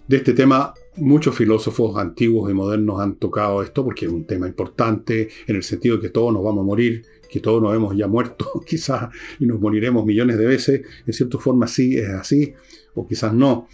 [0.08, 4.48] de este tema muchos filósofos antiguos y modernos han tocado esto porque es un tema
[4.48, 7.96] importante en el sentido de que todos nos vamos a morir que todos nos hemos
[7.96, 9.10] ya muerto quizás
[9.40, 12.54] y nos moriremos millones de veces, en cierta forma sí es así,
[12.96, 13.68] o quizás no.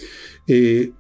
[0.48, 0.92] Eh,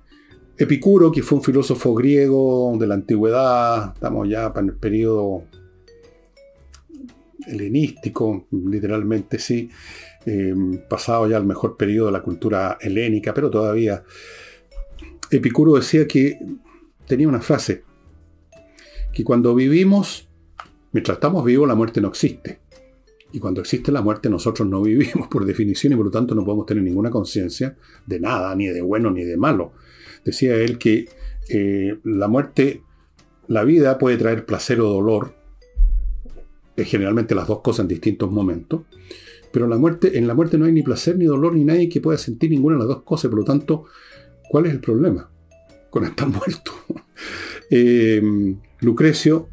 [0.57, 5.45] Epicuro, que fue un filósofo griego de la antigüedad, estamos ya en el periodo
[7.47, 9.69] helenístico, literalmente sí,
[10.25, 10.53] eh,
[10.87, 14.03] pasado ya el mejor periodo de la cultura helénica, pero todavía
[15.31, 16.37] Epicuro decía que
[17.07, 17.83] tenía una frase,
[19.11, 20.29] que cuando vivimos
[20.93, 22.59] Mientras estamos vivos, la muerte no existe.
[23.33, 26.43] Y cuando existe la muerte, nosotros no vivimos por definición y por lo tanto no
[26.43, 29.73] podemos tener ninguna conciencia de nada, ni de bueno ni de malo.
[30.25, 31.07] Decía él que
[31.49, 32.83] eh, la muerte,
[33.47, 35.33] la vida puede traer placer o dolor,
[36.75, 38.81] es generalmente las dos cosas en distintos momentos,
[39.51, 42.01] pero la muerte, en la muerte no hay ni placer ni dolor ni nadie que
[42.01, 43.85] pueda sentir ninguna de las dos cosas, por lo tanto,
[44.49, 45.29] ¿cuál es el problema
[45.89, 46.71] con estar muerto?
[47.73, 48.21] Eh,
[48.81, 49.47] Lucrecio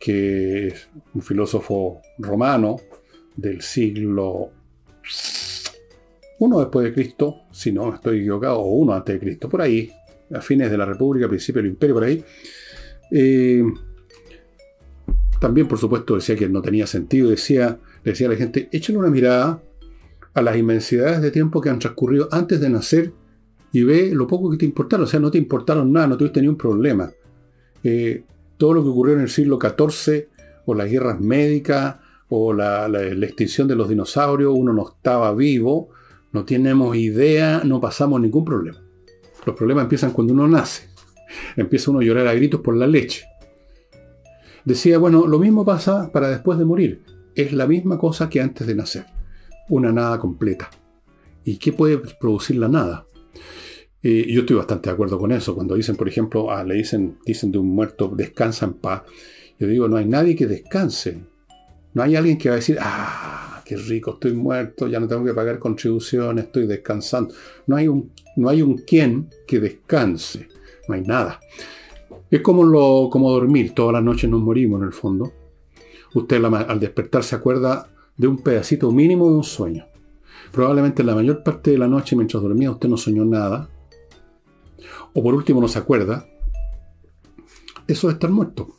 [0.00, 2.76] que es un filósofo romano
[3.36, 4.50] del siglo
[6.40, 9.90] I después de Cristo, si no estoy equivocado, o uno antes de Cristo, por ahí,
[10.32, 12.24] a fines de la República, principio del Imperio, por ahí.
[13.10, 13.62] Eh,
[15.38, 19.10] también, por supuesto, decía que no tenía sentido, decía, decía a la gente, échale una
[19.10, 19.62] mirada
[20.32, 23.12] a las inmensidades de tiempo que han transcurrido antes de nacer
[23.72, 26.40] y ve lo poco que te importaron, o sea, no te importaron nada, no tuviste
[26.40, 27.10] ningún problema.
[27.84, 28.24] Eh,
[28.60, 30.28] todo lo que ocurrió en el siglo XIV,
[30.66, 31.96] o las guerras médicas,
[32.28, 32.86] o la,
[33.22, 35.88] extinción de los dinosaurios, uno no estaba vivo,
[36.32, 38.78] no tenemos idea, no pasamos ningún problema.
[39.46, 40.90] Los problemas empiezan cuando uno nace.
[41.56, 43.24] Empieza uno a llorar a gritos por la leche.
[44.66, 47.02] Decía, bueno, lo mismo pasa para después de morir.
[47.34, 49.06] Es la misma cosa que antes de nacer.
[49.70, 50.68] Una nada completa.
[51.44, 53.06] ¿Y qué puede producir la nada?
[54.02, 55.54] Y yo estoy bastante de acuerdo con eso.
[55.54, 59.02] Cuando dicen, por ejemplo, ah, le dicen, dicen de un muerto, descansa en paz.
[59.58, 61.18] Yo digo, no hay nadie que descanse.
[61.92, 65.24] No hay alguien que va a decir, ah, qué rico, estoy muerto, ya no tengo
[65.24, 67.34] que pagar contribuciones, estoy descansando.
[67.66, 70.48] No hay un, no hay un quien que descanse.
[70.88, 71.40] No hay nada.
[72.30, 73.74] Es como, lo, como dormir.
[73.74, 75.32] Todas las noches nos morimos en el fondo.
[76.14, 79.86] Usted al despertar se acuerda de un pedacito mínimo de un sueño.
[80.52, 83.68] Probablemente la mayor parte de la noche mientras dormía usted no soñó nada
[85.14, 86.26] o por último no se acuerda,
[87.86, 88.76] eso es estar muerto.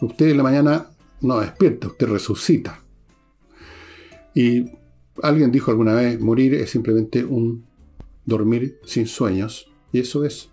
[0.00, 2.82] Usted en la mañana no despierta, usted resucita.
[4.34, 4.64] Y
[5.22, 7.64] alguien dijo alguna vez, morir es simplemente un
[8.24, 9.70] dormir sin sueños.
[9.92, 10.50] Y eso es.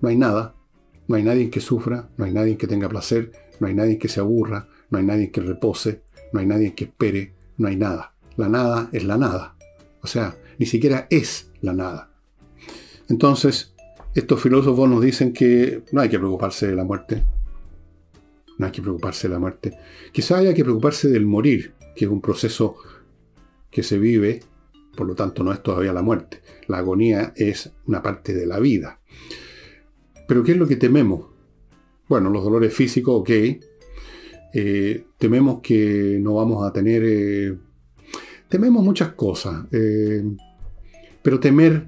[0.00, 0.54] No hay nada.
[1.08, 4.06] No hay nadie que sufra, no hay nadie que tenga placer, no hay nadie que
[4.06, 8.14] se aburra, no hay nadie que repose, no hay nadie que espere, no hay nada.
[8.36, 9.56] La nada es la nada.
[10.02, 12.12] O sea, ni siquiera es la nada.
[13.08, 13.69] Entonces,
[14.14, 17.24] estos filósofos nos dicen que no hay que preocuparse de la muerte.
[18.58, 19.78] No hay que preocuparse de la muerte.
[20.12, 22.76] Quizá haya que preocuparse del morir, que es un proceso
[23.70, 24.40] que se vive,
[24.96, 26.42] por lo tanto no es todavía la muerte.
[26.66, 29.00] La agonía es una parte de la vida.
[30.26, 31.26] Pero ¿qué es lo que tememos?
[32.08, 33.30] Bueno, los dolores físicos, ok.
[34.52, 37.02] Eh, tememos que no vamos a tener...
[37.04, 37.56] Eh,
[38.48, 39.66] tememos muchas cosas.
[39.70, 40.24] Eh,
[41.22, 41.86] pero temer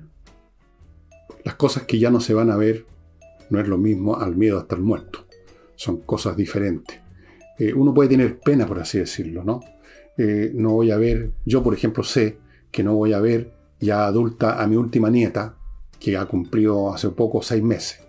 [1.44, 2.86] las cosas que ya no se van a ver
[3.50, 5.26] no es lo mismo al miedo a estar muerto.
[5.76, 7.00] Son cosas diferentes.
[7.58, 9.60] Eh, uno puede tener pena, por así decirlo, ¿no?
[10.16, 12.38] Eh, no voy a ver, yo por ejemplo sé
[12.70, 15.56] que no voy a ver ya adulta a mi última nieta,
[15.98, 18.00] que ha cumplido hace poco seis meses.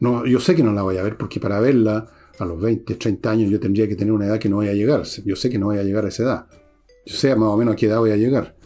[0.00, 2.06] No, yo sé que no la voy a ver porque para verla
[2.38, 4.72] a los 20, 30 años yo tendría que tener una edad que no voy a
[4.72, 5.02] llegar.
[5.24, 6.46] Yo sé que no voy a llegar a esa edad.
[7.04, 8.56] Yo sé más o menos a qué edad voy a llegar.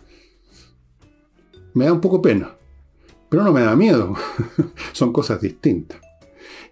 [1.74, 2.53] Me da un poco pena.
[3.34, 4.14] Pero no me da miedo.
[4.92, 6.00] Son cosas distintas.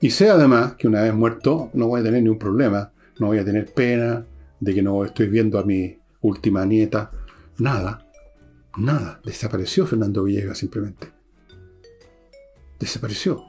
[0.01, 2.93] Y sé además que una vez muerto no voy a tener ningún problema.
[3.19, 4.25] No voy a tener pena
[4.61, 7.11] de que no estoy viendo a mi última nieta.
[7.59, 8.07] Nada.
[8.77, 9.21] Nada.
[9.25, 11.11] Desapareció Fernando Villegas simplemente.
[12.79, 13.43] Desapareció.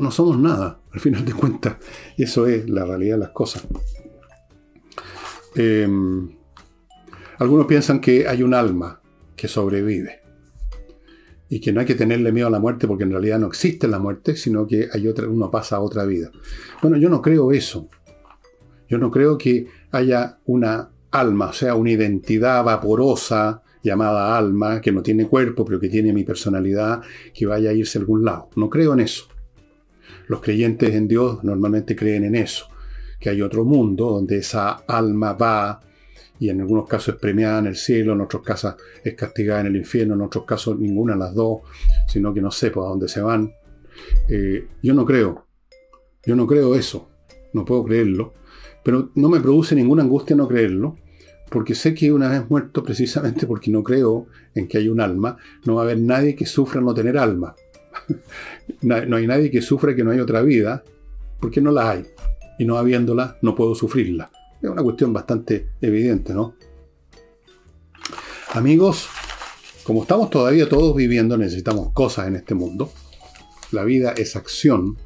[0.00, 1.76] no somos nada, al final de cuentas.
[2.16, 3.64] Eso es la realidad de las cosas.
[5.54, 6.28] Em,
[7.38, 9.00] algunos piensan que hay un alma
[9.36, 10.26] que sobrevive
[11.48, 13.88] y que no hay que tenerle miedo a la muerte porque en realidad no existe
[13.88, 16.30] la muerte, sino que hay otra, uno pasa a otra vida.
[16.82, 17.88] Bueno, yo no creo eso.
[18.88, 24.92] Yo no creo que haya una alma, o sea, una identidad vaporosa llamada alma, que
[24.92, 27.00] no tiene cuerpo, pero que tiene mi personalidad,
[27.32, 28.50] que vaya a irse a algún lado.
[28.56, 29.26] No creo en eso.
[30.26, 32.66] Los creyentes en Dios normalmente creen en eso,
[33.18, 35.80] que hay otro mundo donde esa alma va
[36.38, 39.66] y en algunos casos es premiada en el cielo, en otros casos es castigada en
[39.68, 41.62] el infierno, en otros casos ninguna de las dos,
[42.06, 43.52] sino que no por a dónde se van.
[44.28, 45.46] Eh, yo no creo,
[46.24, 47.08] yo no creo eso,
[47.52, 48.34] no puedo creerlo,
[48.84, 50.96] pero no me produce ninguna angustia no creerlo,
[51.50, 55.38] porque sé que una vez muerto, precisamente porque no creo en que hay un alma,
[55.64, 57.56] no va a haber nadie que sufra no tener alma.
[58.82, 60.84] no hay nadie que sufra que no hay otra vida,
[61.40, 62.06] porque no la hay.
[62.58, 64.30] Y no habiéndola, no puedo sufrirla.
[64.60, 66.54] Es una cuestión bastante evidente, ¿no?
[68.54, 69.08] Amigos,
[69.84, 72.90] como estamos todavía todos viviendo, necesitamos cosas en este mundo.
[73.72, 74.96] La vida es acción.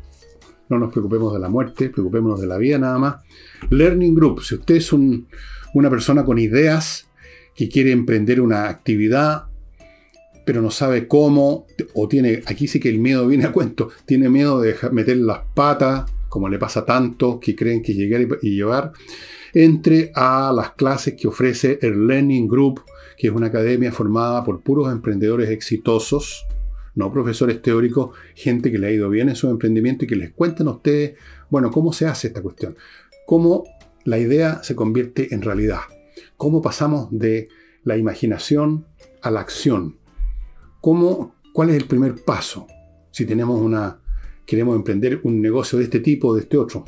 [0.68, 3.16] No nos preocupemos de la muerte, preocupémonos de la vida nada más.
[3.70, 7.06] Learning Group, si usted es una persona con ideas
[7.54, 9.44] que quiere emprender una actividad,
[10.46, 14.28] pero no sabe cómo, o tiene, aquí sí que el miedo viene a cuento, tiene
[14.28, 18.56] miedo de meter las patas, como le pasa a tantos que creen que llegar y
[18.56, 18.92] llevar,
[19.52, 22.80] entre a las clases que ofrece el Learning Group,
[23.18, 26.46] que es una academia formada por puros emprendedores exitosos,
[26.94, 30.32] no profesores teóricos, gente que le ha ido bien en su emprendimiento y que les
[30.32, 31.18] cuentan a ustedes,
[31.50, 32.76] bueno, cómo se hace esta cuestión,
[33.26, 33.64] cómo
[34.04, 35.80] la idea se convierte en realidad,
[36.38, 37.48] cómo pasamos de
[37.84, 38.86] la imaginación
[39.20, 39.98] a la acción,
[40.80, 42.66] cómo, cuál es el primer paso
[43.10, 44.00] si tenemos una,
[44.46, 46.84] queremos emprender un negocio de este tipo o de este otro.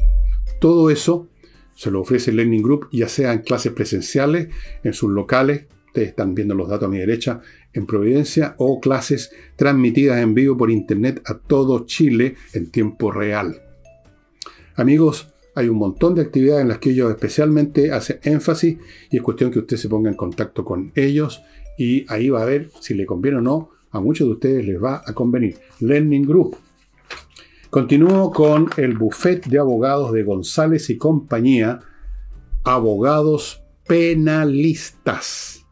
[0.60, 1.28] Todo eso
[1.74, 4.48] se lo ofrece el Learning Group, ya sea en clases presenciales,
[4.82, 7.40] en sus locales, ustedes están viendo los datos a mi derecha,
[7.72, 13.60] en Providencia, o clases transmitidas en vivo por Internet a todo Chile en tiempo real.
[14.76, 18.76] Amigos, hay un montón de actividades en las que ellos especialmente hacen énfasis
[19.10, 21.42] y es cuestión que usted se ponga en contacto con ellos
[21.78, 24.82] y ahí va a ver si le conviene o no a muchos de ustedes les
[24.82, 25.56] va a convenir.
[25.78, 26.56] Learning Group.
[27.74, 31.80] Continúo con el buffet de abogados de González y compañía,
[32.62, 35.66] abogados penalistas.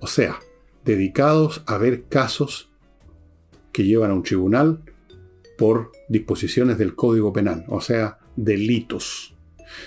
[0.00, 0.40] O sea,
[0.86, 2.70] dedicados a ver casos
[3.72, 4.80] que llevan a un tribunal
[5.58, 9.36] por disposiciones del Código Penal, o sea, delitos.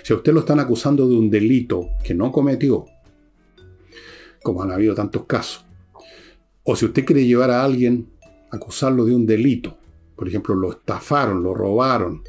[0.04, 2.86] Si a usted lo están acusando de un delito que no cometió,
[4.44, 5.66] como han habido tantos casos,
[6.62, 8.12] o si usted quiere llevar a alguien,
[8.52, 9.80] acusarlo de un delito,
[10.16, 12.24] por ejemplo, lo estafaron, lo robaron,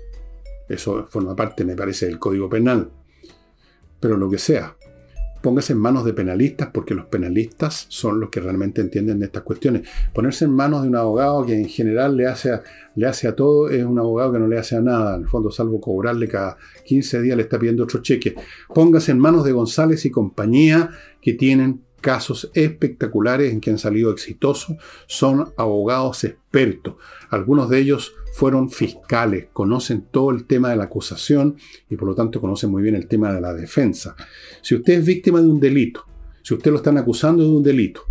[0.68, 2.90] eso forma parte, me parece, del Código Penal,
[4.00, 4.76] pero lo que sea,
[5.46, 9.44] póngase en manos de penalistas porque los penalistas son los que realmente entienden de estas
[9.44, 9.88] cuestiones.
[10.12, 12.62] Ponerse en manos de un abogado que en general le hace, a,
[12.96, 15.28] le hace a todo es un abogado que no le hace a nada, en el
[15.28, 18.34] fondo salvo cobrarle cada 15 días le está pidiendo otro cheque.
[18.74, 24.10] Póngase en manos de González y compañía que tienen casos espectaculares en que han salido
[24.10, 26.94] exitosos, son abogados expertos.
[27.30, 31.56] Algunos de ellos fueron fiscales, conocen todo el tema de la acusación
[31.88, 34.14] y por lo tanto conocen muy bien el tema de la defensa.
[34.62, 36.04] Si usted es víctima de un delito,
[36.42, 38.02] si usted lo están acusando de un delito,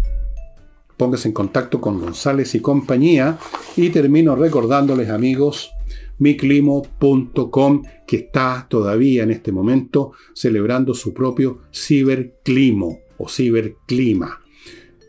[0.98, 3.38] póngase en contacto con González y compañía
[3.78, 5.72] y termino recordándoles amigos
[6.18, 14.42] miclimo.com que está todavía en este momento celebrando su propio ciberclimo o ciberclima.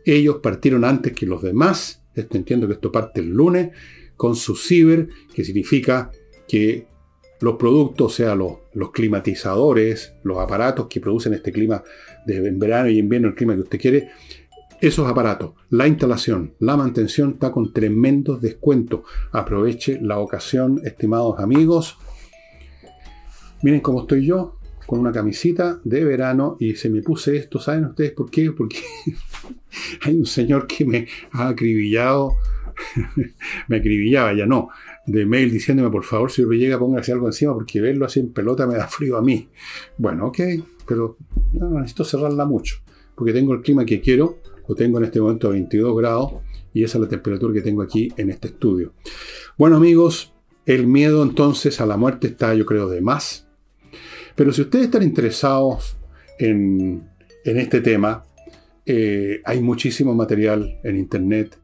[0.05, 3.71] Ellos partieron antes que los demás, entiendo que esto parte el lunes,
[4.17, 6.11] con su ciber, que significa
[6.49, 6.87] que
[7.41, 11.83] los productos, o sea, los, los, climatizadores, los aparatos que producen este clima
[12.25, 14.09] de verano y invierno, el clima que usted quiere,
[14.81, 19.01] esos aparatos, la instalación, la mantención está con tremendos descuentos.
[19.33, 21.97] Aproveche la ocasión, estimados amigos.
[23.63, 27.59] Miren cómo estoy yo, con una camisita de verano y se me puse esto.
[27.59, 28.53] ¿Saben ustedes por qué?
[28.53, 28.79] Porque
[30.03, 32.35] hay un señor que me ha acribillado
[33.69, 34.69] me acribillaba, ya no,
[35.07, 38.33] de mail diciéndome, por favor, si me llega, póngase algo encima, porque verlo así en
[38.33, 39.49] pelota me da frío a mí.
[39.99, 40.39] Bueno, ok,
[40.87, 41.17] pero
[41.53, 42.77] necesito cerrarla mucho,
[43.15, 46.33] porque tengo el clima que quiero, lo tengo en este momento a 22 grados,
[46.73, 48.93] y esa es la temperatura que tengo aquí en este estudio.
[49.57, 50.35] Bueno, amigos,
[50.67, 53.46] el miedo entonces a la muerte está, yo creo, de más.
[54.37, 55.97] Pero si ustedes están interesados
[56.39, 57.09] en,
[57.45, 58.25] este tema,
[58.85, 61.59] eh, hay muchísimo material en internet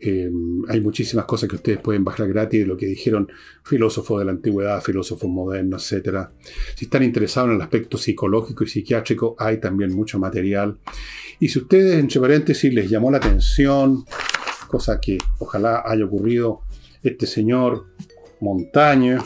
[0.00, 0.30] eh,
[0.68, 3.28] hay muchísimas cosas que ustedes pueden bajar gratis de lo que dijeron
[3.64, 6.28] filósofos de la antigüedad, filósofos modernos, etc.
[6.76, 10.78] Si están interesados en el aspecto psicológico y psiquiátrico, hay también mucho material.
[11.40, 14.04] Y si ustedes, entre paréntesis, les llamó la atención,
[14.68, 16.62] cosa que ojalá haya ocurrido,
[17.02, 17.86] este señor
[18.40, 19.18] Montaño,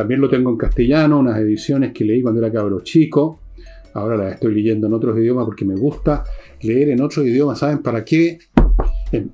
[0.00, 3.38] también lo tengo en castellano, unas ediciones que leí cuando era cabro chico.
[3.92, 6.24] Ahora las estoy leyendo en otros idiomas porque me gusta
[6.62, 7.58] leer en otros idiomas.
[7.58, 8.38] ¿Saben para qué?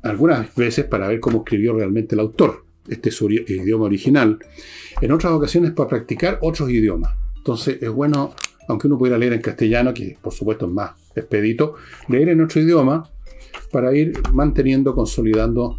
[0.03, 2.65] algunas veces para ver cómo escribió realmente el autor.
[2.89, 4.41] Este es su idioma original.
[5.01, 7.15] En otras ocasiones para practicar otros idiomas.
[7.37, 8.35] Entonces es bueno,
[8.67, 11.77] aunque uno pudiera leer en castellano, que por supuesto es más expedito,
[12.09, 13.09] leer en otro idioma
[13.71, 15.79] para ir manteniendo, consolidando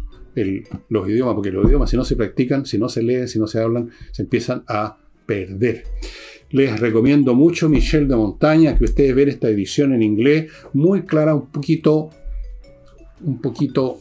[0.88, 3.46] los idiomas, porque los idiomas si no se practican, si no se leen, si no
[3.46, 5.84] se hablan, se empiezan a perder.
[6.50, 11.34] Les recomiendo mucho Michel de Montaña, que ustedes vean esta edición en inglés, muy clara,
[11.34, 12.10] un poquito
[13.20, 13.98] un poquito,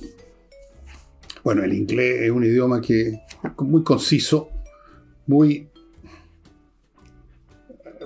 [1.44, 3.22] bueno, el inglés es un idioma que
[3.60, 4.50] muy conciso,
[5.26, 5.70] muy,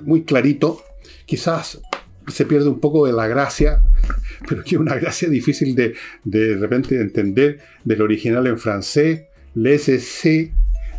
[0.02, 0.82] muy clarito,
[1.26, 1.82] quizás
[2.28, 3.82] se pierde un poco de la gracia,
[4.48, 5.94] pero que una gracia difícil de
[6.24, 9.24] de, repente entender del original en francés.
[9.54, 10.54] C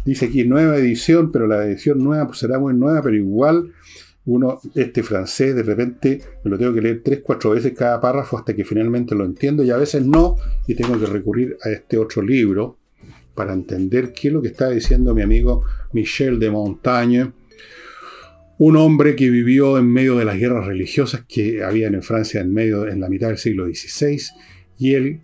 [0.05, 3.73] dice aquí nueva edición, pero la edición nueva pues será muy nueva, pero igual
[4.25, 8.39] uno, este francés, de repente me lo tengo que leer tres, cuatro veces cada párrafo
[8.39, 11.99] hasta que finalmente lo entiendo y a veces no, y tengo que recurrir a este
[11.99, 12.79] otro libro
[13.35, 17.33] para entender qué es lo que está diciendo mi amigo Michel de Montaigne,
[18.65, 22.55] un hombre que vivió en medio de las guerras religiosas que habían en Francia en
[22.55, 24.21] medio en la mitad del siglo XVI
[24.79, 25.23] y él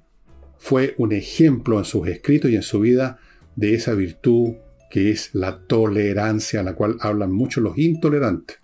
[0.59, 3.21] fue un ejemplo en sus escritos y en su vida
[3.55, 4.55] de esa virtud
[4.91, 8.59] que es la tolerancia, a la cual hablan mucho los intolerantes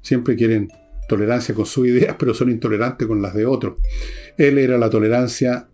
[0.00, 0.68] siempre quieren
[1.06, 3.74] tolerancia con sus ideas, pero son intolerantes con las de otros.
[4.38, 5.68] Él era la tolerancia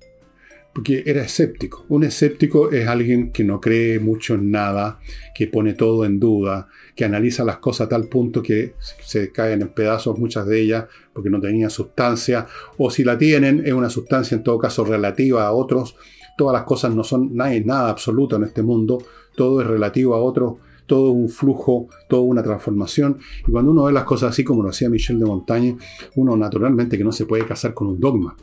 [0.79, 1.85] porque era escéptico.
[1.89, 5.01] Un escéptico es alguien que no cree mucho en nada,
[5.35, 9.61] que pone todo en duda, que analiza las cosas a tal punto que se caen
[9.61, 13.91] en pedazos muchas de ellas porque no tenían sustancia, o si la tienen es una
[13.91, 15.97] sustancia en todo caso relativa a otros.
[16.37, 18.99] Todas las cosas no son nada, nada absoluto en este mundo,
[19.35, 23.19] todo es relativo a otros todo un flujo, toda una transformación.
[23.49, 25.77] Y cuando uno ve las cosas así como lo hacía Michel de Montaigne,
[26.15, 28.37] uno naturalmente que no se puede casar con un dogma.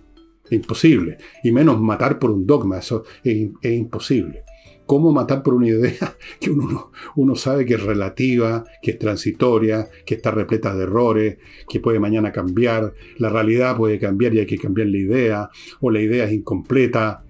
[0.52, 1.18] Imposible.
[1.44, 4.44] Y menos matar por un dogma, eso es, imposible.
[4.86, 10.16] ¿Cómo matar por una idea que uno, sabe que es relativa, que es transitoria, que
[10.16, 11.38] está repleta de errores,
[11.68, 15.50] que puede mañana cambiar, la realidad puede cambiar y hay que cambiar la idea,
[15.82, 17.24] o la idea es incompleta?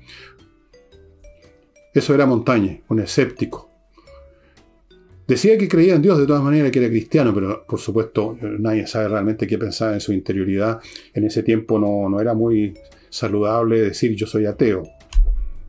[1.94, 3.70] Eso era Montaña, un escéptico.
[5.28, 8.86] Decía que creía en Dios de todas maneras, que era cristiano, pero por supuesto nadie
[8.86, 10.80] sabe realmente qué pensaba en su interioridad.
[11.14, 12.76] En ese tiempo no, no era muy
[13.16, 14.84] saludable decir yo soy ateo.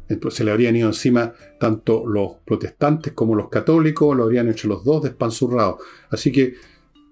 [0.08, 4.68] Entonces se le habrían ido encima tanto los protestantes como los católicos, lo habrían hecho
[4.68, 5.76] los dos despanzurrados.
[6.10, 6.54] Así que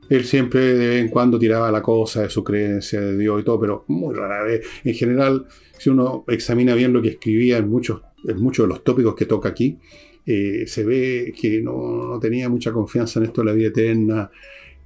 [0.08, 3.44] él siempre de vez en cuando tiraba la cosa de su creencia de Dios y
[3.44, 4.66] todo, pero muy rara vez.
[4.84, 5.46] En general,
[5.78, 9.26] si uno examina bien lo que escribía en muchos, en muchos de los tópicos que
[9.26, 9.78] toca aquí,
[10.26, 14.30] eh, se ve que no, tenía mucha confianza en esto de la vida eterna.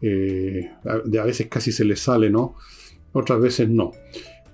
[0.00, 2.54] Eh, a, veces casi se le sale, ¿no?
[3.12, 3.92] Otras veces no.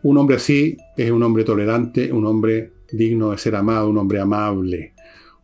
[0.05, 4.21] Un hombre así es un hombre tolerante, un hombre digno de ser amado, un hombre
[4.21, 4.93] amable,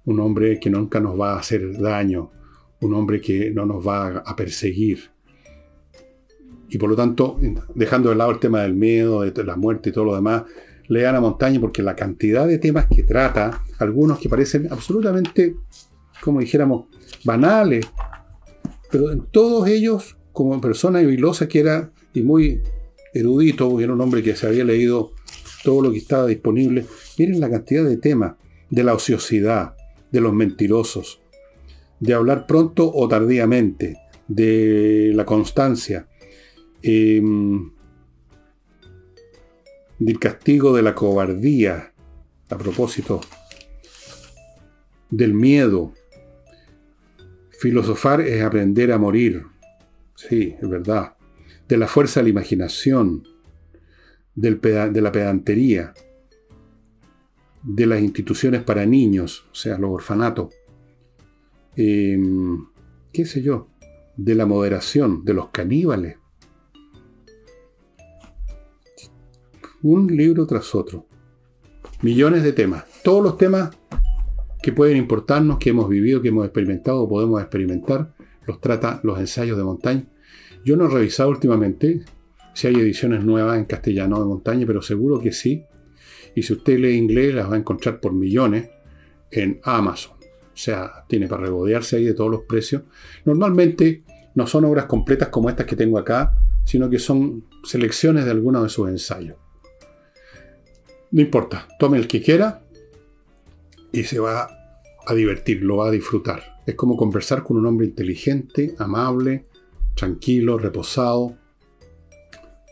[0.05, 2.31] un hombre que nunca nos va a hacer daño,
[2.83, 5.13] un hombre que no nos va a perseguir.
[6.69, 7.41] Y por lo tanto,
[7.75, 10.43] dejando de lado el tema del miedo, de la muerte y todo lo demás,
[10.89, 15.57] lean a Montaña porque la cantidad de temas que trata, algunos que parecen absolutamente,
[16.21, 16.85] como dijéramos,
[17.25, 17.87] banales,
[18.93, 22.61] pero en todos ellos, como persona hibilosa que era y muy
[23.13, 25.13] erudito, era un hombre que se había leído
[25.65, 26.87] todo lo que estaba disponible,
[27.19, 28.35] miren la cantidad de temas,
[28.71, 29.75] de la ociosidad,
[30.11, 31.21] de los mentirosos,
[31.99, 33.97] de hablar pronto o tardíamente,
[34.29, 36.07] de la constancia.
[36.83, 37.21] Eh,
[40.01, 41.93] del castigo de la cobardía,
[42.49, 43.21] a propósito
[45.11, 45.93] del miedo.
[47.51, 49.45] Filosofar es aprender a morir,
[50.17, 51.13] sí, es verdad.
[51.71, 53.23] De la fuerza de la imaginación,
[54.35, 55.95] de la pedantería,
[57.63, 60.53] de las instituciones para niños, o sea, los orfanatos,
[61.77, 62.67] em,
[63.13, 63.69] qué sé yo,
[64.17, 66.17] de la moderación, de los caníbales,
[69.83, 71.07] un libro tras otro.
[72.03, 72.85] Millones de temas.
[73.05, 73.71] Todos los temas
[74.61, 78.13] que pueden importarnos, que hemos vivido, que hemos experimentado o podemos experimentar,
[78.47, 80.07] los trata los ensayos de Montaña.
[80.65, 82.01] Yo no he revisado últimamente
[82.55, 85.65] si hay ediciones nuevas en castellano de Montaña, pero seguro que sí.
[86.35, 88.69] Y si usted lee inglés, las va a encontrar por millones
[89.31, 90.17] en Amazon.
[90.21, 92.83] O sea, tiene para regodearse ahí de todos los precios.
[93.25, 94.03] Normalmente
[94.35, 96.35] no son obras completas como estas que tengo acá,
[96.65, 99.37] sino que son selecciones de algunos de sus ensayos.
[101.13, 102.63] No importa, tome el que quiera
[103.91, 104.49] y se va
[105.07, 106.59] a divertir, lo va a disfrutar.
[106.67, 109.47] Es como conversar con un hombre inteligente, amable,
[109.95, 111.37] tranquilo, reposado,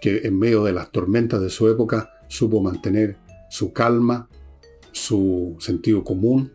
[0.00, 3.16] que en medio de las tormentas de su época supo mantener
[3.50, 4.28] su calma,
[4.92, 6.52] su sentido común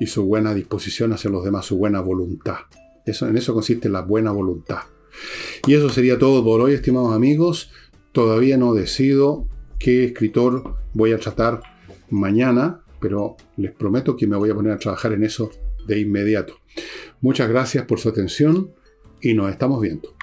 [0.00, 2.58] y su buena disposición hacia los demás, su buena voluntad.
[3.04, 4.80] Eso, en eso consiste la buena voluntad.
[5.66, 7.70] Y eso sería todo por hoy, estimados amigos.
[8.12, 9.46] Todavía no decido
[9.78, 11.60] qué escritor voy a tratar
[12.10, 15.50] mañana, pero les prometo que me voy a poner a trabajar en eso
[15.86, 16.54] de inmediato.
[17.20, 18.72] Muchas gracias por su atención
[19.20, 20.15] y nos estamos viendo.